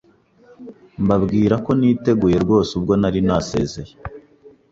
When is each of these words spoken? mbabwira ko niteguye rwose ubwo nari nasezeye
mbabwira 1.03 1.55
ko 1.65 1.71
niteguye 1.79 2.37
rwose 2.43 2.71
ubwo 2.79 2.93
nari 3.01 3.21
nasezeye 3.27 3.93